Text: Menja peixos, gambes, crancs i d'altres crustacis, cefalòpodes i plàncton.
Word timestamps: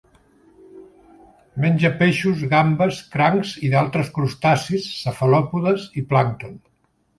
Menja 1.65 1.91
peixos, 1.99 2.41
gambes, 2.55 3.03
crancs 3.17 3.53
i 3.69 3.71
d'altres 3.75 4.11
crustacis, 4.17 4.91
cefalòpodes 5.05 5.89
i 6.03 6.07
plàncton. 6.11 6.61